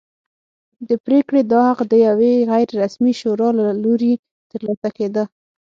[0.87, 4.13] د پرېکړې دا حق د یوې غیر رسمي شورا له لوري
[4.51, 5.23] ترلاسه کېده.